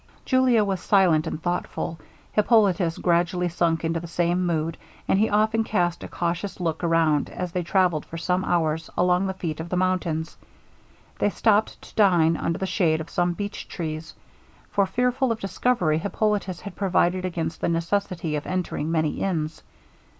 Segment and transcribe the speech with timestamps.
[0.25, 1.99] Julia was silent and thoughtful;
[2.31, 4.75] Hippolitus gradually sunk into the same mood,
[5.07, 9.27] and he often cast a cautious look around as they travelled for some hours along
[9.27, 10.37] the feet of the mountains.
[11.19, 14.15] They stopped to dine under the shade of some beach trees;
[14.71, 19.61] for, fearful of discovery, Hippolitus had provided against the necessity of entering many inns.